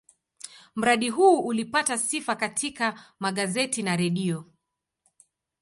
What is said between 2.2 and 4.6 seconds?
katika magazeti na redio.